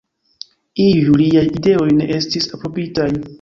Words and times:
Iuj 0.85 1.17
liaj 1.21 1.43
ideoj 1.59 1.91
ne 1.99 2.09
estis 2.17 2.51
aprobitaj. 2.59 3.09